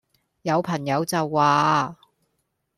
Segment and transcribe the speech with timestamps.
[0.41, 1.95] 有朋友就話